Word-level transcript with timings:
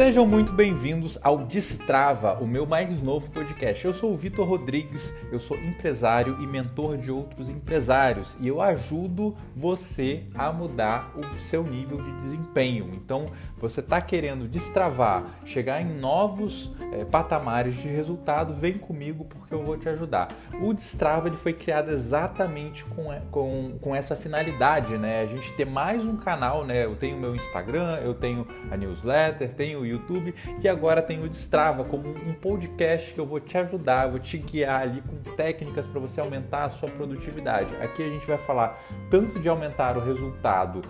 Sejam 0.00 0.26
muito 0.26 0.54
bem-vindos 0.54 1.18
ao 1.22 1.44
Destrava, 1.44 2.32
o 2.40 2.46
meu 2.46 2.64
mais 2.64 3.02
novo 3.02 3.30
podcast. 3.30 3.84
Eu 3.84 3.92
sou 3.92 4.14
o 4.14 4.16
Vitor 4.16 4.48
Rodrigues, 4.48 5.14
eu 5.30 5.38
sou 5.38 5.58
empresário 5.58 6.42
e 6.42 6.46
mentor 6.46 6.96
de 6.96 7.10
outros 7.10 7.50
empresários 7.50 8.34
e 8.40 8.48
eu 8.48 8.62
ajudo 8.62 9.36
você 9.54 10.24
a 10.34 10.50
mudar 10.50 11.12
o 11.14 11.38
seu 11.38 11.62
nível 11.62 12.00
de 12.00 12.12
desempenho. 12.12 12.88
Então, 12.94 13.26
você 13.58 13.80
está 13.80 14.00
querendo 14.00 14.48
destravar, 14.48 15.22
chegar 15.44 15.82
em 15.82 15.98
novos 15.98 16.74
é, 16.92 17.04
patamares 17.04 17.74
de 17.74 17.88
resultado, 17.88 18.54
vem 18.54 18.78
comigo 18.78 19.26
porque 19.26 19.52
eu 19.52 19.62
vou 19.62 19.76
te 19.76 19.86
ajudar. 19.90 20.28
O 20.62 20.72
Destrava 20.72 21.28
ele 21.28 21.36
foi 21.36 21.52
criado 21.52 21.90
exatamente 21.90 22.86
com, 22.86 23.10
com, 23.30 23.78
com 23.78 23.94
essa 23.94 24.16
finalidade, 24.16 24.96
né? 24.96 25.20
A 25.20 25.26
gente 25.26 25.52
ter 25.52 25.66
mais 25.66 26.06
um 26.06 26.16
canal, 26.16 26.64
né? 26.64 26.86
Eu 26.86 26.96
tenho 26.96 27.18
meu 27.18 27.36
Instagram, 27.36 27.98
eu 28.02 28.14
tenho 28.14 28.46
a 28.70 28.78
newsletter, 28.78 29.52
tenho 29.52 29.80
o 29.80 29.89
YouTube 29.90 30.34
e 30.62 30.68
agora 30.68 31.02
tenho 31.02 31.24
o 31.24 31.28
Destrava 31.28 31.84
como 31.84 32.08
um 32.08 32.32
podcast 32.32 33.12
que 33.12 33.18
eu 33.20 33.26
vou 33.26 33.40
te 33.40 33.56
ajudar, 33.58 34.08
vou 34.08 34.18
te 34.18 34.38
guiar 34.38 34.82
ali 34.82 35.02
com 35.02 35.16
técnicas 35.34 35.86
para 35.86 36.00
você 36.00 36.20
aumentar 36.20 36.64
a 36.64 36.70
sua 36.70 36.88
produtividade. 36.88 37.74
Aqui 37.76 38.02
a 38.02 38.08
gente 38.08 38.26
vai 38.26 38.38
falar 38.38 38.80
tanto 39.10 39.38
de 39.38 39.48
aumentar 39.48 39.96
o 39.96 40.00
resultado 40.00 40.82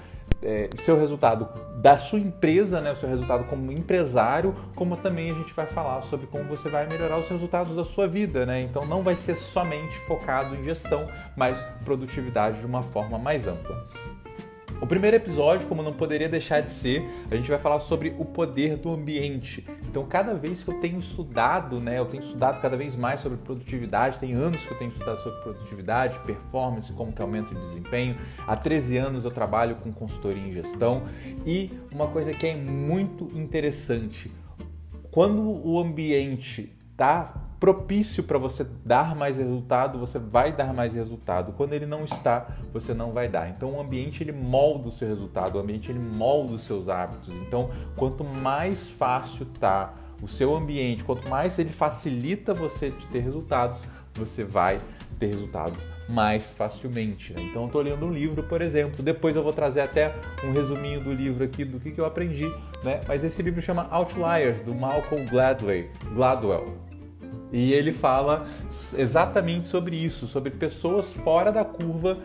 é, 0.45 0.69
seu 0.79 0.99
resultado 0.99 1.49
da 1.81 1.99
sua 1.99 2.19
empresa, 2.19 2.81
né, 2.81 2.93
o 2.93 2.97
seu 2.97 3.09
resultado 3.09 3.45
como 3.45 3.71
empresário, 3.73 4.55
como 4.75 4.97
também 4.97 5.31
a 5.31 5.35
gente 5.35 5.53
vai 5.53 5.67
falar 5.67 6.03
sobre 6.03 6.27
como 6.27 6.45
você 6.45 6.69
vai 6.69 6.87
melhorar 6.87 7.19
os 7.19 7.29
resultados 7.29 7.77
da 7.77 7.85
sua 7.85 8.07
vida, 8.07 8.47
né? 8.47 8.61
Então 8.63 8.87
não 8.87 9.03
vai 9.03 9.17
ser 9.17 9.37
somente 9.37 9.97
focado 10.01 10.55
em 10.55 10.65
gestão, 10.65 11.07
mas 11.37 11.63
produtividade 11.85 12.61
de 12.61 12.67
uma 12.67 12.83
forma 12.83 13.19
mais 13.19 13.47
ampla. 13.47 13.87
O 14.81 14.87
primeiro 14.87 15.15
episódio, 15.15 15.69
como 15.69 15.83
não 15.83 15.93
poderia 15.93 16.27
deixar 16.27 16.63
de 16.63 16.71
ser, 16.71 17.07
a 17.31 17.37
gente 17.37 17.51
vai 17.51 17.59
falar 17.59 17.81
sobre 17.81 18.15
o 18.19 18.25
poder 18.25 18.77
do 18.77 18.91
ambiente. 18.91 19.67
Então, 19.87 20.07
cada 20.07 20.33
vez 20.35 20.63
que 20.63 20.71
eu 20.71 20.81
tenho 20.81 20.99
estudado, 20.99 21.79
né, 21.79 21.99
eu 21.99 22.07
tenho 22.07 22.23
estudado 22.23 22.63
cada 22.63 22.79
vez 22.79 22.97
mais 22.97 23.21
sobre 23.21 23.37
produtividade, 23.37 24.19
tem 24.19 24.33
anos 24.33 24.65
que 24.65 24.73
eu 24.73 24.79
tenho 24.79 24.91
estudado 24.91 25.19
sobre 25.23 25.39
produtividade, 25.43 26.19
performance, 26.21 26.91
como 26.95 27.13
que 27.13 27.21
aumenta 27.21 27.55
o 27.55 27.61
desempenho. 27.61 28.17
Há 28.47 28.57
13 28.57 28.97
anos 28.97 29.27
eu 29.27 29.31
trabalho 29.31 29.77
com 29.77 29.93
consultoria 29.93 30.43
em 30.43 30.51
gestão 30.51 31.03
e 31.45 31.71
uma 31.93 32.09
coisa 32.09 32.33
que 32.33 32.47
é 32.47 32.57
muito 32.57 33.31
interessante, 33.35 34.33
quando 35.11 35.43
o 35.43 35.79
ambiente 35.79 36.73
está 37.01 37.33
propício 37.59 38.23
para 38.25 38.39
você 38.39 38.67
dar 38.85 39.15
mais 39.17 39.39
resultado, 39.39 39.99
você 39.99 40.19
vai 40.19 40.53
dar 40.53 40.73
mais 40.75 40.95
resultado. 40.95 41.53
Quando 41.53 41.73
ele 41.73 41.87
não 41.87 42.05
está, 42.05 42.49
você 42.73 42.93
não 42.93 43.11
vai 43.13 43.29
dar. 43.29 43.49
Então 43.49 43.73
o 43.73 43.81
ambiente 43.81 44.23
ele 44.23 44.33
molda 44.33 44.89
o 44.89 44.93
seu 44.93 45.09
resultado, 45.09 45.57
o 45.57 45.59
ambiente 45.59 45.91
ele 45.91 45.99
molda 45.99 46.55
os 46.55 46.63
seus 46.63 46.89
hábitos. 46.89 47.35
Então, 47.35 47.71
quanto 47.97 48.23
mais 48.23 48.91
fácil 48.91 49.47
tá 49.47 49.95
o 50.23 50.29
seu 50.29 50.55
ambiente, 50.55 51.03
quanto 51.03 51.29
mais 51.29 51.59
ele 51.59 51.73
facilita 51.73 52.53
você 52.53 52.91
de 52.91 53.07
ter 53.09 53.21
resultados, 53.21 53.81
você 54.15 54.45
vai 54.45 54.81
ter 55.19 55.29
resultados 55.29 55.87
mais 56.09 56.51
facilmente. 56.51 57.33
Né? 57.33 57.43
Então, 57.43 57.63
eu 57.63 57.67
estou 57.67 57.83
lendo 57.83 58.07
um 58.07 58.13
livro, 58.13 58.43
por 58.43 58.61
exemplo. 58.61 59.03
Depois 59.03 59.37
eu 59.37 59.43
vou 59.43 59.53
trazer 59.53 59.81
até 59.81 60.15
um 60.45 60.53
resuminho 60.53 61.01
do 61.01 61.13
livro 61.13 61.45
aqui 61.45 61.65
do 61.65 61.79
que, 61.79 61.91
que 61.91 62.01
eu 62.01 62.07
aprendi. 62.07 62.51
Né? 62.83 63.01
Mas 63.07 63.23
esse 63.23 63.41
livro 63.43 63.63
chama 63.63 63.87
Outliers, 63.91 64.63
do 64.63 64.75
Malcolm 64.75 65.27
Gladwell. 65.27 65.89
Gladwell. 66.15 66.90
E 67.53 67.73
ele 67.73 67.93
fala 67.93 68.47
exatamente 68.97 69.67
sobre 69.67 69.97
isso, 69.97 70.27
sobre 70.27 70.51
pessoas 70.51 71.13
fora 71.13 71.51
da 71.51 71.65
curva 71.65 72.19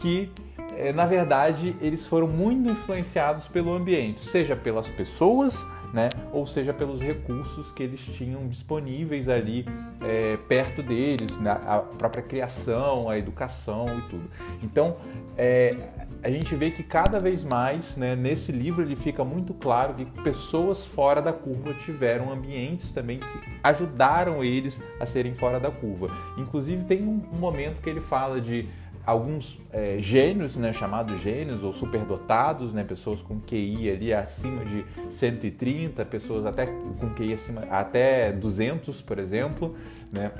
que, 0.00 0.30
eh, 0.76 0.92
na 0.92 1.04
verdade, 1.04 1.76
eles 1.80 2.06
foram 2.06 2.28
muito 2.28 2.70
influenciados 2.70 3.48
pelo 3.48 3.72
ambiente, 3.72 4.20
seja 4.20 4.54
pelas 4.54 4.86
pessoas, 4.88 5.64
né, 5.92 6.08
ou 6.32 6.46
seja 6.46 6.72
pelos 6.72 7.00
recursos 7.00 7.70
que 7.72 7.82
eles 7.82 8.04
tinham 8.04 8.46
disponíveis 8.46 9.28
ali 9.28 9.66
é, 10.00 10.36
perto 10.48 10.82
deles, 10.82 11.36
né, 11.38 11.50
a 11.50 11.78
própria 11.78 12.22
criação, 12.22 13.08
a 13.08 13.18
educação 13.18 13.86
e 13.98 14.02
tudo. 14.02 14.30
Então, 14.62 14.96
é, 15.36 15.74
a 16.22 16.30
gente 16.30 16.54
vê 16.54 16.70
que 16.70 16.82
cada 16.82 17.18
vez 17.18 17.44
mais, 17.44 17.96
né, 17.96 18.16
nesse 18.16 18.50
livro 18.50 18.82
ele 18.82 18.96
fica 18.96 19.24
muito 19.24 19.54
claro 19.54 19.94
que 19.94 20.04
pessoas 20.22 20.84
fora 20.84 21.22
da 21.22 21.32
curva 21.32 21.72
tiveram 21.74 22.32
ambientes 22.32 22.92
também 22.92 23.18
que 23.18 23.26
ajudaram 23.62 24.42
eles 24.42 24.80
a 25.00 25.06
serem 25.06 25.34
fora 25.34 25.60
da 25.60 25.70
curva. 25.70 26.10
Inclusive 26.36 26.84
tem 26.84 27.02
um 27.02 27.38
momento 27.38 27.80
que 27.80 27.88
ele 27.88 28.00
fala 28.00 28.40
de 28.40 28.68
alguns 29.08 29.58
é, 29.72 29.96
gênios, 30.02 30.54
né, 30.54 30.70
chamados 30.70 31.18
gênios 31.22 31.64
ou 31.64 31.72
superdotados, 31.72 32.74
né, 32.74 32.84
pessoas 32.84 33.22
com 33.22 33.40
QI 33.40 33.90
ali 33.90 34.12
acima 34.12 34.62
de 34.66 34.84
130, 35.08 36.04
pessoas 36.04 36.44
até 36.44 36.66
com 36.66 37.08
QI 37.14 37.32
acima 37.32 37.62
até 37.70 38.30
200, 38.30 39.00
por 39.00 39.18
exemplo, 39.18 39.74
né, 40.12 40.30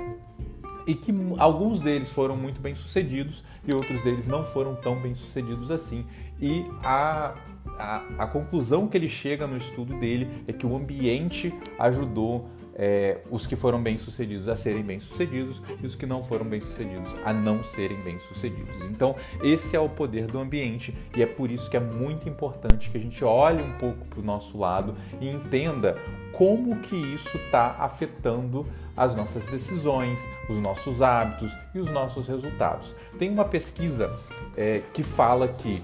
e 0.87 0.95
que 0.95 1.15
alguns 1.39 1.81
deles 1.81 2.11
foram 2.11 2.37
muito 2.37 2.61
bem 2.61 2.75
sucedidos 2.75 3.43
e 3.67 3.73
outros 3.73 4.05
deles 4.05 4.27
não 4.27 4.45
foram 4.45 4.75
tão 4.75 5.01
bem 5.01 5.15
sucedidos 5.15 5.71
assim. 5.71 6.05
E 6.39 6.63
a, 6.83 7.37
a, 7.79 8.03
a 8.19 8.27
conclusão 8.27 8.87
que 8.87 8.99
ele 8.99 9.09
chega 9.09 9.47
no 9.47 9.57
estudo 9.57 9.99
dele 9.99 10.45
é 10.47 10.53
que 10.53 10.67
o 10.67 10.77
ambiente 10.77 11.55
ajudou 11.79 12.51
é, 12.79 13.19
os 13.29 13.47
que 13.47 13.57
foram 13.57 13.83
bem 13.83 13.99
sucedidos 13.99 14.49
a 14.49 14.57
serem 14.57 14.85
bem 14.85 15.01
sucedidos 15.01 15.61
e 15.83 15.85
os 15.85 15.97
que 15.97 16.07
não 16.07 16.23
foram 16.23 16.47
bem 16.47 16.61
sucedidos 16.61 17.13
a 17.25 17.33
não 17.33 17.63
serem 17.63 18.01
bem 18.03 18.19
sucedidos. 18.21 18.85
Então, 18.85 19.17
esse 19.43 19.75
é 19.75 19.81
o 19.81 19.89
poder 19.89 20.27
do 20.29 20.39
ambiente 20.39 20.97
e 21.17 21.23
é 21.23 21.27
por 21.27 21.51
isso 21.51 21.69
que 21.69 21.77
é 21.77 21.81
muito 21.81 22.29
importante 22.29 22.89
que 22.89 22.97
a 22.97 23.01
gente 23.01 23.25
olhe 23.25 23.63
um 23.63 23.73
pouco 23.73 24.05
para 24.07 24.21
o 24.21 24.23
nosso 24.23 24.57
lado 24.57 24.95
e 25.21 25.29
entenda 25.29 25.97
como 26.33 26.79
que 26.79 26.95
isso 26.95 27.37
está 27.37 27.75
afetando 27.81 28.65
as 28.97 29.15
nossas 29.15 29.47
decisões, 29.47 30.21
os 30.49 30.61
nossos 30.61 31.03
hábitos 31.03 31.53
e 31.75 31.79
os 31.79 31.91
nossos 31.91 32.29
resultados. 32.29 32.95
Tem 33.19 33.31
uma 33.31 33.45
pesquisa 33.45 34.17
é, 34.57 34.83
que 34.93 35.03
fala 35.03 35.49
que 35.49 35.83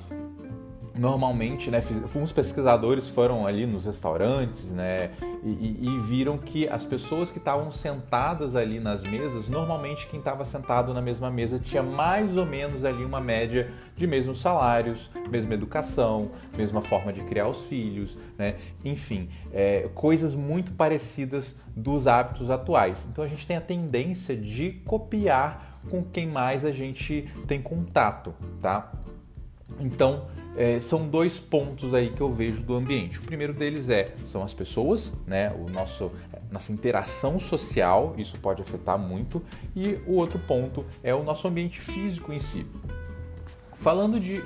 normalmente, 0.97 1.71
né, 1.71 1.82
uns 2.15 2.32
pesquisadores 2.32 3.09
foram 3.09 3.47
ali 3.47 3.66
nos 3.66 3.84
restaurantes, 3.84 4.71
né, 4.71 5.10
e, 5.43 5.78
e, 5.82 5.99
viram 6.00 6.38
que 6.38 6.69
as 6.69 6.84
pessoas 6.84 7.31
que 7.31 7.38
estavam 7.38 7.71
sentadas 7.71 8.55
ali 8.55 8.78
nas 8.78 9.03
mesas, 9.03 9.49
normalmente 9.49 10.06
quem 10.06 10.21
estava 10.21 10.44
sentado 10.44 10.94
na 10.94 11.03
mesma 11.03 11.31
mesa 11.31 11.59
tinha 11.59 11.82
mais 11.82 12.37
ou 12.37 12.47
menos 12.47 12.84
ali 12.84 13.05
uma 13.05 13.21
média 13.21 13.71
de 13.97 14.06
mesmos 14.06 14.41
salários, 14.41 15.10
mesma 15.28 15.55
educação, 15.55 16.31
mesma 16.56 16.81
forma 16.81 17.12
de 17.12 17.22
criar 17.22 17.49
os 17.49 17.65
filhos, 17.65 18.16
né? 18.38 18.56
enfim, 18.84 19.28
é, 19.53 19.88
coisas 19.94 20.34
muito 20.34 20.72
parecidas 20.72 21.56
dos 21.76 22.06
hábitos 22.06 22.50
atuais. 22.50 23.06
Então 23.11 23.25
a 23.25 23.28
gente 23.28 23.47
tem 23.47 23.56
a 23.56 23.61
tendência 23.61 24.37
de 24.37 24.71
copiar 24.87 25.81
com 25.91 26.03
quem 26.03 26.26
mais 26.26 26.65
a 26.65 26.72
gente 26.72 27.28
tem 27.47 27.61
contato, 27.61 28.34
tá? 28.62 28.93
Então 29.78 30.26
é, 30.56 30.81
são 30.81 31.06
dois 31.06 31.38
pontos 31.38 31.94
aí 31.94 32.10
que 32.10 32.20
eu 32.20 32.32
vejo 32.32 32.62
do 32.62 32.75
ambiente. 32.75 33.19
O 33.19 33.22
primeiro 33.22 33.53
deles 33.53 33.88
é 33.88 34.06
são 34.25 34.42
as 34.42 34.54
pessoas, 34.54 35.12
né? 35.26 35.53
O 35.53 35.70
nosso 35.70 36.10
nossa 36.50 36.72
interação 36.72 37.37
social, 37.38 38.15
isso 38.16 38.38
pode 38.38 38.62
afetar 38.62 38.97
muito, 38.97 39.43
e 39.75 39.98
o 40.06 40.14
outro 40.14 40.38
ponto 40.38 40.84
é 41.03 41.12
o 41.12 41.25
nosso 41.25 41.48
ambiente 41.48 41.81
físico 41.81 42.32
em 42.32 42.38
si. 42.38 42.64
Falando 43.72 44.20
de 44.20 44.41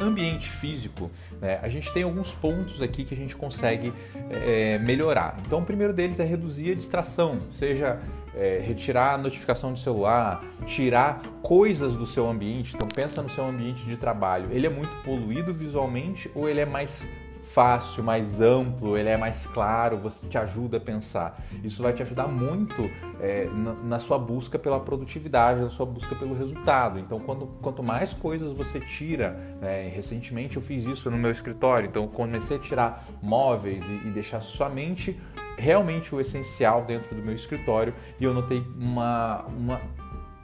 ambiente 0.00 0.48
físico, 0.48 1.10
né, 1.40 1.58
a 1.62 1.68
gente 1.68 1.92
tem 1.92 2.02
alguns 2.02 2.32
pontos 2.32 2.82
aqui 2.82 3.04
que 3.04 3.14
a 3.14 3.16
gente 3.16 3.34
consegue 3.34 3.92
é, 4.30 4.78
melhorar. 4.78 5.38
Então, 5.46 5.60
o 5.60 5.64
primeiro 5.64 5.92
deles 5.92 6.20
é 6.20 6.24
reduzir 6.24 6.72
a 6.72 6.74
distração, 6.74 7.40
seja 7.50 8.00
é, 8.36 8.62
retirar 8.64 9.14
a 9.14 9.18
notificação 9.18 9.72
do 9.72 9.78
celular, 9.78 10.44
tirar 10.66 11.22
coisas 11.42 11.96
do 11.96 12.06
seu 12.06 12.28
ambiente. 12.28 12.74
Então 12.76 12.86
pensa 12.94 13.22
no 13.22 13.30
seu 13.30 13.46
ambiente 13.46 13.84
de 13.84 13.96
trabalho. 13.96 14.48
Ele 14.52 14.66
é 14.66 14.70
muito 14.70 14.94
poluído 15.02 15.54
visualmente 15.54 16.30
ou 16.34 16.48
ele 16.48 16.60
é 16.60 16.66
mais 16.66 17.08
fácil, 17.52 18.04
mais 18.04 18.40
amplo, 18.40 18.96
ele 18.96 19.08
é 19.08 19.16
mais 19.16 19.46
claro, 19.46 19.96
você 19.96 20.26
te 20.26 20.36
ajuda 20.36 20.76
a 20.76 20.80
pensar. 20.80 21.42
Isso 21.64 21.82
vai 21.82 21.92
te 21.92 22.02
ajudar 22.02 22.28
muito 22.28 22.90
é, 23.20 23.46
na, 23.46 23.72
na, 23.72 23.98
sua 23.98 24.18
busca 24.18 24.58
pela 24.58 24.78
produtividade, 24.80 25.60
na 25.60 25.70
sua 25.70 25.86
busca 25.86 26.14
pelo 26.14 26.34
resultado. 26.34 26.98
Então, 26.98 27.18
quando, 27.18 27.46
quanto 27.62 27.82
mais 27.82 28.12
coisas 28.12 28.52
você 28.52 28.80
tira, 28.80 29.30
né, 29.60 29.88
recentemente 29.88 30.56
eu 30.56 30.62
fiz 30.62 30.84
isso 30.84 31.10
no 31.10 31.16
meu 31.16 31.30
escritório, 31.30 31.88
então 31.88 32.06
comecei 32.08 32.56
a 32.56 32.60
tirar 32.60 33.06
móveis 33.22 33.84
e, 33.88 34.08
e 34.08 34.10
deixar 34.10 34.40
somente 34.40 35.18
realmente 35.56 36.14
o 36.14 36.20
essencial 36.20 36.84
dentro 36.84 37.14
do 37.14 37.22
meu 37.22 37.34
escritório 37.34 37.94
e 38.20 38.24
eu 38.24 38.34
notei 38.34 38.62
uma, 38.78 39.44
uma 39.46 39.80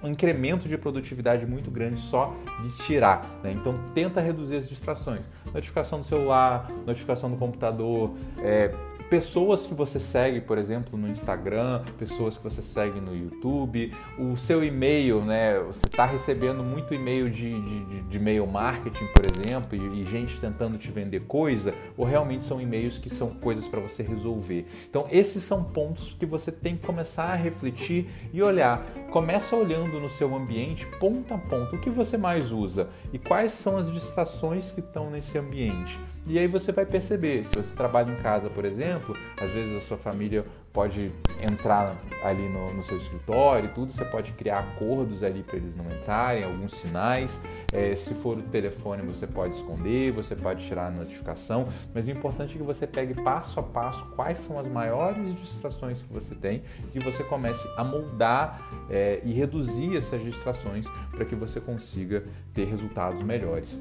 um 0.02 0.08
incremento 0.08 0.68
de 0.68 0.76
produtividade 0.76 1.46
muito 1.46 1.70
grande 1.70 2.00
só 2.00 2.34
de 2.62 2.84
tirar. 2.84 3.40
Né? 3.42 3.52
Então 3.52 3.74
tenta 3.94 4.20
reduzir 4.20 4.56
as 4.56 4.68
distrações. 4.68 5.22
Notificação 5.52 6.00
do 6.00 6.06
celular, 6.06 6.70
notificação 6.86 7.30
do 7.30 7.36
computador, 7.36 8.12
é, 8.38 8.74
pessoas 9.12 9.66
que 9.66 9.74
você 9.74 10.00
segue, 10.00 10.40
por 10.40 10.56
exemplo, 10.56 10.98
no 10.98 11.06
Instagram, 11.06 11.82
pessoas 11.98 12.38
que 12.38 12.42
você 12.42 12.62
segue 12.62 12.98
no 12.98 13.14
YouTube, 13.14 13.94
o 14.18 14.34
seu 14.38 14.64
e-mail, 14.64 15.22
né? 15.22 15.60
Você 15.60 15.82
está 15.84 16.06
recebendo 16.06 16.64
muito 16.64 16.94
e-mail 16.94 17.28
de, 17.28 17.60
de, 17.60 18.02
de 18.04 18.16
e-mail 18.16 18.46
marketing, 18.46 19.04
por 19.08 19.26
exemplo, 19.26 19.76
e, 19.76 20.00
e, 20.00 20.04
gente 20.06 20.40
tentando 20.40 20.78
te 20.78 20.90
vender 20.90 21.24
coisa, 21.26 21.74
ou 21.94 22.06
realmente 22.06 22.42
são 22.42 22.58
e-mails 22.58 22.96
que 22.96 23.10
são 23.10 23.34
coisas 23.34 23.68
para 23.68 23.80
você 23.80 24.02
resolver. 24.02 24.66
Então, 24.88 25.06
esses 25.10 25.44
são 25.44 25.62
pontos 25.62 26.16
que 26.18 26.24
você 26.24 26.50
tem 26.50 26.74
que 26.74 26.86
começar 26.86 27.24
a 27.24 27.36
refletir 27.36 28.08
e 28.32 28.42
olhar. 28.42 28.82
Começa 29.10 29.54
olhando 29.54 30.00
no 30.00 30.08
seu 30.08 30.34
ambiente, 30.34 30.86
ponto 30.98 31.34
a 31.34 31.36
ponto, 31.36 31.76
o 31.76 31.78
que 31.78 31.90
você 31.90 32.16
mais 32.16 32.50
usa 32.50 32.88
e 33.12 33.18
quais 33.18 33.52
são 33.52 33.76
as 33.76 33.92
distrações 33.92 34.70
que 34.70 34.80
estão 34.80 35.10
nesse 35.10 35.36
ambiente. 35.36 36.00
E 36.24 36.38
aí 36.38 36.46
você 36.46 36.70
vai 36.70 36.86
perceber, 36.86 37.44
se 37.46 37.54
você 37.56 37.74
trabalha 37.74 38.12
em 38.12 38.16
casa, 38.22 38.48
por 38.48 38.64
exemplo, 38.64 39.16
às 39.40 39.50
vezes 39.50 39.76
a 39.76 39.80
sua 39.80 39.98
família 39.98 40.44
pode 40.72 41.12
entrar 41.40 41.96
ali 42.22 42.48
no, 42.48 42.72
no 42.72 42.82
seu 42.82 42.96
escritório 42.96 43.68
e 43.68 43.72
tudo, 43.74 43.92
você 43.92 44.04
pode 44.04 44.32
criar 44.32 44.60
acordos 44.60 45.22
ali 45.24 45.42
para 45.42 45.56
eles 45.56 45.76
não 45.76 45.84
entrarem, 45.92 46.44
alguns 46.44 46.74
sinais. 46.74 47.40
É, 47.72 47.94
se 47.96 48.14
for 48.14 48.38
o 48.38 48.42
telefone, 48.42 49.02
você 49.02 49.26
pode 49.26 49.56
esconder, 49.56 50.12
você 50.12 50.36
pode 50.36 50.64
tirar 50.64 50.86
a 50.86 50.90
notificação, 50.90 51.68
mas 51.92 52.06
o 52.06 52.10
importante 52.10 52.54
é 52.54 52.58
que 52.58 52.64
você 52.64 52.86
pegue 52.86 53.14
passo 53.20 53.58
a 53.58 53.62
passo 53.62 54.06
quais 54.14 54.38
são 54.38 54.58
as 54.58 54.68
maiores 54.68 55.34
distrações 55.34 56.02
que 56.02 56.12
você 56.12 56.34
tem 56.36 56.62
e 56.94 56.98
que 56.98 57.00
você 57.00 57.24
comece 57.24 57.68
a 57.76 57.82
moldar 57.82 58.86
é, 58.88 59.20
e 59.24 59.32
reduzir 59.32 59.96
essas 59.96 60.22
distrações 60.22 60.86
para 61.10 61.24
que 61.24 61.34
você 61.34 61.60
consiga 61.60 62.24
ter 62.54 62.64
resultados 62.64 63.22
melhores. 63.22 63.76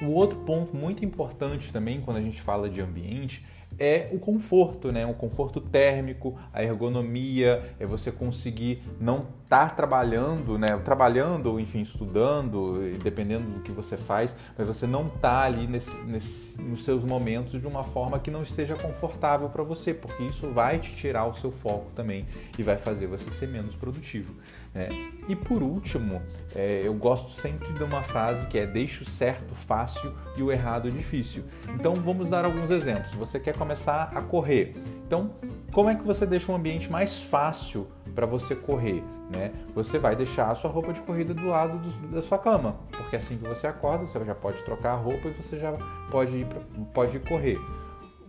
O 0.00 0.12
outro 0.12 0.38
ponto 0.40 0.76
muito 0.76 1.04
importante 1.04 1.72
também 1.72 2.00
quando 2.00 2.18
a 2.18 2.22
gente 2.22 2.40
fala 2.40 2.68
de 2.68 2.80
ambiente 2.80 3.44
é 3.78 4.08
o 4.12 4.18
conforto, 4.18 4.90
né? 4.90 5.06
O 5.06 5.14
conforto 5.14 5.60
térmico, 5.60 6.38
a 6.52 6.62
ergonomia, 6.62 7.74
é 7.78 7.86
você 7.86 8.10
conseguir 8.10 8.82
não 9.00 9.26
estar 9.44 9.74
trabalhando, 9.74 10.58
né? 10.58 10.68
Trabalhando 10.84 11.46
ou 11.46 11.60
enfim 11.60 11.80
estudando, 11.80 12.80
dependendo 13.02 13.50
do 13.50 13.60
que 13.60 13.72
você 13.72 13.96
faz, 13.96 14.34
mas 14.56 14.66
você 14.66 14.86
não 14.86 15.08
tá 15.08 15.42
ali 15.42 15.66
nesse, 15.66 16.04
nesse, 16.04 16.60
nos 16.60 16.84
seus 16.84 17.04
momentos 17.04 17.60
de 17.60 17.66
uma 17.66 17.84
forma 17.84 18.18
que 18.18 18.30
não 18.30 18.42
esteja 18.42 18.74
confortável 18.74 19.48
para 19.48 19.62
você, 19.62 19.94
porque 19.94 20.24
isso 20.24 20.48
vai 20.48 20.78
te 20.78 20.94
tirar 20.94 21.26
o 21.26 21.34
seu 21.34 21.50
foco 21.50 21.90
também 21.94 22.26
e 22.58 22.62
vai 22.62 22.76
fazer 22.76 23.06
você 23.06 23.30
ser 23.30 23.48
menos 23.48 23.74
produtivo. 23.74 24.34
Né? 24.74 24.88
E 25.28 25.36
por 25.36 25.62
último, 25.62 26.20
é, 26.54 26.82
eu 26.84 26.94
gosto 26.94 27.30
sempre 27.30 27.72
de 27.72 27.82
uma 27.82 28.02
frase 28.02 28.46
que 28.48 28.58
é 28.58 28.66
deixe 28.66 29.02
o 29.02 29.06
certo 29.06 29.54
fácil 29.54 29.87
e 30.36 30.42
o 30.42 30.50
errado 30.50 30.90
difícil. 30.90 31.44
Então 31.74 31.94
vamos 31.94 32.28
dar 32.28 32.44
alguns 32.44 32.70
exemplos. 32.70 33.12
Você 33.14 33.38
quer 33.38 33.54
começar 33.54 34.10
a 34.14 34.22
correr. 34.22 34.76
Então, 35.06 35.32
como 35.72 35.90
é 35.90 35.94
que 35.94 36.02
você 36.02 36.26
deixa 36.26 36.50
um 36.52 36.56
ambiente 36.56 36.90
mais 36.90 37.22
fácil 37.22 37.88
para 38.14 38.26
você 38.26 38.54
correr? 38.54 39.02
Né? 39.34 39.52
Você 39.74 39.98
vai 39.98 40.16
deixar 40.16 40.50
a 40.50 40.54
sua 40.54 40.70
roupa 40.70 40.92
de 40.92 41.00
corrida 41.00 41.34
do 41.34 41.48
lado 41.48 41.78
do, 41.78 42.08
da 42.08 42.22
sua 42.22 42.38
cama, 42.38 42.76
porque 42.90 43.16
assim 43.16 43.36
que 43.36 43.46
você 43.46 43.66
acorda, 43.66 44.06
você 44.06 44.22
já 44.24 44.34
pode 44.34 44.62
trocar 44.62 44.92
a 44.92 44.96
roupa 44.96 45.28
e 45.28 45.32
você 45.32 45.58
já 45.58 45.72
pode 46.10 46.36
ir, 46.36 46.46
pode 46.92 47.16
ir 47.16 47.20
correr 47.20 47.58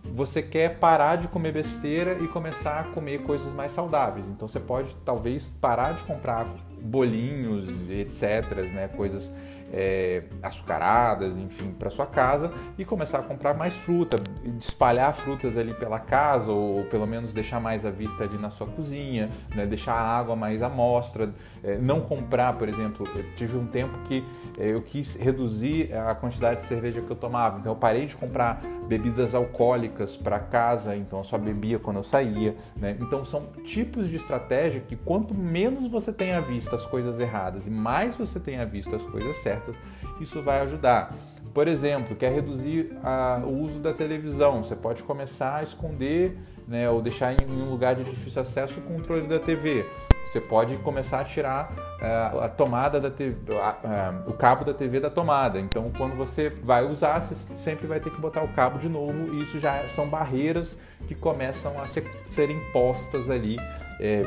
você 0.04 0.42
quer 0.42 0.78
parar 0.78 1.16
de 1.16 1.28
comer 1.28 1.52
besteira 1.52 2.14
e 2.20 2.28
começar 2.28 2.80
a 2.80 2.84
comer 2.84 3.22
coisas 3.22 3.52
mais 3.52 3.72
saudáveis. 3.72 4.26
Então 4.28 4.48
você 4.48 4.60
pode 4.60 4.94
talvez 5.04 5.46
parar 5.60 5.92
de 5.92 6.02
comprar 6.04 6.46
bolinhos, 6.80 7.68
etc, 7.90 8.56
né, 8.72 8.88
coisas 8.88 9.32
é, 9.72 10.22
açucaradas, 10.42 11.36
enfim, 11.36 11.72
para 11.78 11.90
sua 11.90 12.06
casa 12.06 12.52
e 12.76 12.84
começar 12.84 13.18
a 13.18 13.22
comprar 13.22 13.54
mais 13.54 13.74
fruta, 13.74 14.16
espalhar 14.58 15.12
frutas 15.14 15.56
ali 15.56 15.74
pela 15.74 15.98
casa 15.98 16.50
ou, 16.50 16.78
ou, 16.78 16.84
pelo 16.84 17.06
menos 17.06 17.32
deixar 17.32 17.60
mais 17.60 17.84
à 17.84 17.90
vista 17.90 18.24
ali 18.24 18.38
na 18.38 18.50
sua 18.50 18.66
cozinha, 18.66 19.30
né? 19.54 19.66
deixar 19.66 19.94
a 19.94 20.18
água 20.18 20.34
mais 20.34 20.62
à 20.62 20.68
mostra, 20.68 21.32
é, 21.62 21.76
não 21.78 22.00
comprar, 22.00 22.54
por 22.54 22.68
exemplo, 22.68 23.06
eu 23.14 23.34
tive 23.34 23.56
um 23.56 23.66
tempo 23.66 23.96
que 24.04 24.24
é, 24.58 24.68
eu 24.68 24.82
quis 24.82 25.16
reduzir 25.16 25.94
a 25.94 26.14
quantidade 26.14 26.60
de 26.60 26.66
cerveja 26.66 27.00
que 27.00 27.10
eu 27.10 27.16
tomava, 27.16 27.58
então 27.58 27.72
eu 27.72 27.76
parei 27.76 28.06
de 28.06 28.16
comprar 28.16 28.62
bebidas 28.88 29.34
alcoólicas 29.34 30.16
para 30.16 30.38
casa, 30.40 30.96
então 30.96 31.20
eu 31.20 31.24
só 31.24 31.38
bebia 31.38 31.78
quando 31.78 31.98
eu 31.98 32.02
saía, 32.02 32.56
né? 32.76 32.96
Então 33.00 33.24
são 33.24 33.46
tipos 33.64 34.08
de 34.08 34.16
estratégia 34.16 34.80
que 34.80 34.96
quanto 34.96 35.32
menos 35.34 35.86
você 35.86 36.12
tenha 36.12 36.40
visto 36.40 36.74
as 36.74 36.84
coisas 36.86 37.20
erradas 37.20 37.66
e 37.66 37.70
mais 37.70 38.16
você 38.16 38.40
tenha 38.40 38.66
visto 38.66 38.94
as 38.96 39.06
coisas 39.06 39.36
certas 39.36 39.59
certas, 39.60 39.76
isso 40.20 40.42
vai 40.42 40.60
ajudar. 40.60 41.14
Por 41.52 41.66
exemplo, 41.66 42.14
quer 42.14 42.32
reduzir 42.32 42.96
a, 43.02 43.40
o 43.44 43.62
uso 43.62 43.80
da 43.80 43.92
televisão, 43.92 44.62
você 44.62 44.76
pode 44.76 45.02
começar 45.02 45.56
a 45.56 45.62
esconder 45.62 46.38
né, 46.66 46.88
ou 46.88 47.02
deixar 47.02 47.32
em 47.32 47.46
um 47.50 47.68
lugar 47.68 47.96
de 47.96 48.04
difícil 48.04 48.42
acesso 48.42 48.78
o 48.78 48.82
controle 48.82 49.26
da 49.26 49.38
TV. 49.38 49.84
Você 50.26 50.40
pode 50.40 50.76
começar 50.76 51.18
a 51.18 51.24
tirar 51.24 51.72
uh, 52.00 52.40
a 52.42 52.48
tomada 52.48 53.00
da 53.00 53.10
TV, 53.10 53.52
uh, 53.52 53.56
uh, 53.56 54.30
o 54.30 54.32
cabo 54.32 54.64
da 54.64 54.72
TV 54.72 55.00
da 55.00 55.10
tomada. 55.10 55.58
Então, 55.58 55.90
quando 55.98 56.14
você 56.14 56.50
vai 56.62 56.86
usar, 56.86 57.18
você 57.18 57.34
sempre 57.56 57.88
vai 57.88 57.98
ter 57.98 58.10
que 58.10 58.20
botar 58.20 58.44
o 58.44 58.48
cabo 58.48 58.78
de 58.78 58.88
novo. 58.88 59.34
E 59.34 59.42
isso 59.42 59.58
já 59.58 59.88
são 59.88 60.08
barreiras 60.08 60.78
que 61.08 61.16
começam 61.16 61.80
a 61.80 61.86
ser, 61.88 62.04
ser 62.30 62.48
impostas 62.48 63.28
ali 63.28 63.56
é, 63.98 64.22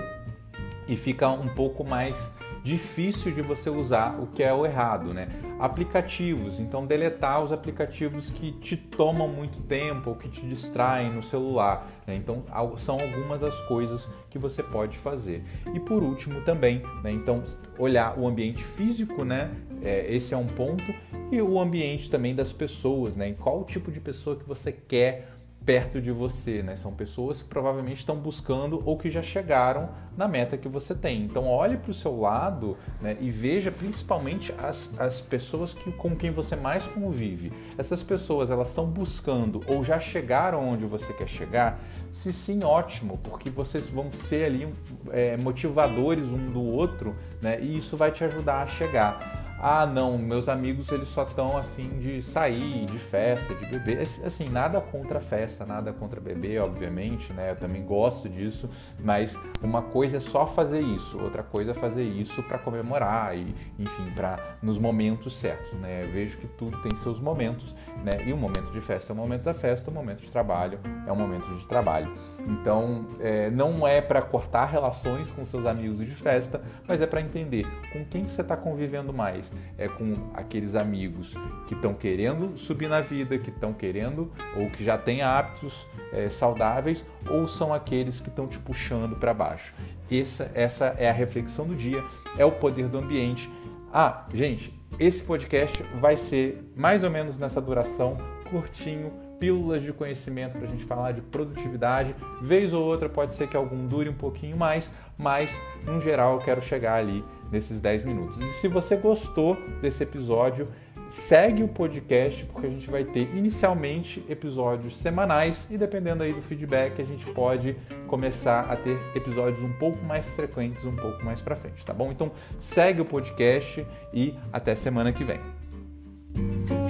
e 0.90 0.98
fica 0.98 1.30
um 1.30 1.48
pouco 1.48 1.86
mais 1.86 2.30
difícil 2.64 3.32
de 3.32 3.42
você 3.42 3.70
usar 3.70 4.18
o 4.20 4.28
que 4.28 4.42
é 4.42 4.54
o 4.54 4.66
errado, 4.66 5.14
né? 5.14 5.28
Aplicativos, 5.60 6.60
então 6.60 6.86
deletar 6.86 7.44
os 7.44 7.52
aplicativos 7.52 8.30
que 8.30 8.52
te 8.54 8.78
tomam 8.78 9.28
muito 9.28 9.60
tempo 9.62 10.12
ou 10.12 10.16
que 10.16 10.30
te 10.30 10.42
distraem 10.48 11.12
no 11.12 11.22
celular. 11.22 11.88
Né? 12.08 12.16
Então 12.16 12.44
são 12.78 13.00
algumas 13.00 13.42
das 13.42 13.60
coisas 13.62 14.08
que 14.30 14.40
você 14.40 14.64
pode 14.64 14.98
fazer. 14.98 15.44
E 15.74 15.80
por 15.80 16.02
último 16.02 16.42
também, 16.42 16.82
né? 17.04 17.12
então 17.12 17.44
olhar 17.78 18.18
o 18.18 18.28
ambiente 18.28 18.64
físico, 18.64 19.26
né? 19.26 19.52
É, 19.82 20.14
esse 20.14 20.34
é 20.34 20.38
um 20.38 20.48
ponto 20.48 20.84
e 21.30 21.42
o 21.42 21.60
ambiente 21.60 22.10
também 22.10 22.34
das 22.34 22.54
pessoas, 22.54 23.18
né? 23.18 23.36
qual 23.38 23.62
o 23.62 23.64
tipo 23.66 23.92
de 23.92 24.00
pessoa 24.00 24.38
que 24.38 24.48
você 24.48 24.72
quer 24.72 25.28
perto 25.66 26.02
de 26.02 26.12
você, 26.12 26.62
né? 26.62 26.76
São 26.76 26.94
pessoas 26.94 27.42
que 27.42 27.48
provavelmente 27.48 28.00
estão 28.00 28.16
buscando 28.18 28.82
ou 28.86 28.98
que 28.98 29.10
já 29.10 29.22
chegaram 29.22 29.90
na 30.18 30.28
meta 30.28 30.58
que 30.58 30.68
você 30.68 30.94
tem. 30.94 31.24
Então 31.24 31.48
olhe 31.48 31.78
para 31.78 31.92
o 31.92 31.94
seu 31.94 32.20
lado 32.20 32.78
né, 33.02 33.18
e 33.20 33.32
veja 33.32 33.72
principalmente 33.72 34.54
as, 34.58 34.94
as 35.00 35.22
pessoas 35.22 35.74
que, 35.74 35.92
com 35.92 36.16
quem 36.16 36.32
você 36.32 36.56
mais 36.56 36.86
convive. 36.86 37.52
Essas 37.78 38.04
pessoas 38.04 38.52
elas 38.52 38.70
estão 38.70 38.86
buscando 38.86 39.62
ou 39.68 39.84
já 39.84 40.00
chegaram 40.00 40.68
onde 40.68 40.86
você 40.86 41.14
quer 41.14 41.28
chegar? 41.28 41.80
Se 42.12 42.34
sim, 42.34 42.64
ótimo, 42.64 43.18
porque 43.24 43.50
vocês 43.50 43.88
vão 43.88 44.12
ser 44.12 44.46
ali 44.46 44.74
é, 45.12 45.38
motivadores 45.38 46.26
um 46.26 46.52
do 46.52 46.62
outro, 46.62 47.16
né? 47.42 47.60
E 47.62 47.78
isso 47.78 47.96
vai 47.96 48.12
te 48.12 48.24
ajudar 48.24 48.64
a 48.64 48.68
chegar 48.68 49.43
ah, 49.60 49.86
não, 49.86 50.18
meus 50.18 50.50
amigos 50.50 50.92
eles 50.92 51.08
só 51.08 51.24
estão 51.24 51.58
afim 51.58 51.88
de 52.00 52.22
sair, 52.22 52.86
de 52.86 53.00
festa, 53.00 53.54
de 53.56 53.66
beber. 53.66 54.02
Assim, 54.02 54.50
nada 54.50 54.82
contra 54.82 55.22
festa, 55.22 55.66
nada 55.66 55.94
contra 55.94 56.20
beber, 56.20 56.62
obviamente, 56.62 57.32
né? 57.32 57.52
Eu 57.52 57.56
também 57.56 57.82
gosto 57.84 58.28
disso, 58.28 58.70
mas 59.00 59.40
uma 59.66 59.82
coisa 59.82 60.18
é 60.18 60.20
só 60.20 60.46
fazer 60.46 60.82
isso, 60.82 61.18
outra 61.18 61.44
coisa 61.44 61.72
é 61.72 61.74
fazer 61.74 62.04
isso 62.04 62.44
para 62.44 62.58
comemorar 62.58 63.38
e, 63.38 63.56
enfim, 63.80 64.12
para 64.14 64.38
nos 64.62 64.78
momentos 64.78 65.34
certos, 65.34 65.72
né? 65.80 66.04
Eu 66.04 66.12
vejo 66.12 66.38
que 66.38 66.48
tudo 66.48 66.78
tem 66.82 66.94
seus 66.98 67.20
momentos, 67.22 67.74
né? 68.04 68.26
E 68.26 68.34
o 68.34 68.38
momento 68.38 68.70
de 68.70 68.82
festa 68.82 69.12
é 69.12 69.14
o 69.14 69.18
momento 69.18 69.44
da 69.44 69.54
festa, 69.54 69.90
o 69.90 69.94
momento 69.94 70.22
de 70.22 70.32
trabalho 70.32 70.78
é 71.08 71.12
o 71.12 71.16
momento 71.16 71.48
de 71.56 71.66
trabalho. 71.68 72.14
Então, 72.48 73.06
é, 73.20 73.50
não 73.50 73.88
é 73.88 74.02
para 74.02 74.22
cortar 74.22 74.66
relações 74.66 75.32
com 75.32 75.46
seus 75.46 75.66
amigos 75.66 76.00
de 76.00 76.06
festa, 76.08 76.62
mas 76.86 77.02
é 77.02 77.08
para 77.08 77.22
entender 77.22 77.66
com 77.94 78.04
quem 78.04 78.26
você 78.26 78.42
está 78.42 78.58
convivendo 78.58 79.14
mais 79.14 79.53
é 79.78 79.88
com 79.88 80.16
aqueles 80.34 80.76
amigos 80.76 81.36
que 81.68 81.74
estão 81.74 81.94
querendo 81.94 82.58
subir 82.58 82.88
na 82.88 83.02
vida, 83.02 83.38
que 83.38 83.50
estão 83.50 83.74
querendo 83.74 84.32
ou 84.56 84.70
que 84.70 84.84
já 84.84 84.98
têm 84.98 85.22
hábitos 85.22 85.86
é, 86.12 86.30
saudáveis, 86.30 87.06
ou 87.30 87.48
são 87.48 87.74
aqueles 87.74 88.20
que 88.20 88.30
estão 88.30 88.48
te 88.48 88.60
puxando 88.60 89.16
para 89.16 89.34
baixo. 89.34 89.74
Essa, 90.12 90.52
essa 90.54 90.86
é 90.98 91.10
a 91.10 91.14
reflexão 91.14 91.66
do 91.66 91.76
dia, 91.76 92.04
é 92.38 92.46
o 92.46 92.52
poder 92.52 92.88
do 92.88 92.98
ambiente. 92.98 93.50
Ah, 93.92 94.26
gente, 94.34 94.74
esse 95.00 95.24
podcast 95.24 95.82
vai 96.00 96.18
ser 96.18 96.72
mais 96.76 97.04
ou 97.04 97.10
menos 97.10 97.40
nessa 97.40 97.60
duração, 97.60 98.18
curtinho, 98.50 99.12
pílulas 99.40 99.84
de 99.84 99.92
conhecimento 99.92 100.54
para 100.54 100.68
a 100.68 100.72
gente 100.72 100.86
falar 100.86 101.12
de 101.12 101.22
produtividade. 101.22 102.16
Vez 102.42 102.72
ou 102.72 102.82
outra 102.82 103.10
pode 103.10 103.34
ser 103.34 103.48
que 103.48 103.58
algum 103.58 103.86
dure 103.86 104.08
um 104.08 104.14
pouquinho 104.14 104.56
mais, 104.56 104.90
mas 105.18 105.54
no 105.84 106.00
geral 106.00 106.36
eu 106.36 106.40
quero 106.40 106.62
chegar 106.62 106.96
ali 106.96 107.26
nesses 107.54 107.80
10 107.80 108.04
minutos. 108.04 108.38
E 108.40 108.48
se 108.48 108.68
você 108.68 108.98
gostou 108.98 109.56
desse 109.80 110.04
episódio, 110.04 110.68
segue 111.08 111.62
o 111.62 111.68
podcast 111.68 112.44
porque 112.46 112.66
a 112.66 112.70
gente 112.70 112.90
vai 112.90 113.04
ter 113.04 113.30
inicialmente 113.36 114.26
episódios 114.28 114.98
semanais 114.98 115.68
e 115.70 115.78
dependendo 115.78 116.24
aí 116.24 116.34
do 116.34 116.42
feedback 116.42 117.00
a 117.00 117.06
gente 117.06 117.26
pode 117.28 117.78
começar 118.08 118.62
a 118.62 118.76
ter 118.76 118.98
episódios 119.16 119.64
um 119.64 119.72
pouco 119.74 120.04
mais 120.04 120.26
frequentes 120.26 120.84
um 120.86 120.96
pouco 120.96 121.24
mais 121.24 121.40
para 121.40 121.56
frente, 121.56 121.86
tá 121.86 121.94
bom? 121.94 122.12
Então 122.12 122.32
segue 122.60 123.00
o 123.00 123.06
podcast 123.06 123.86
e 124.12 124.34
até 124.52 124.74
semana 124.74 125.14
que 125.14 125.24
vem. 125.24 126.83